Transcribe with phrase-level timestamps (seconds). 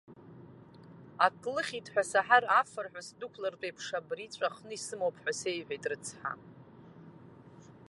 [1.25, 6.31] Ак лыхьит ҳәа саҳар, афырҳәа сдәықәлартә еиԥш абри ҵәахны исымоуп ҳәа сеиҳәеит рыцҳа.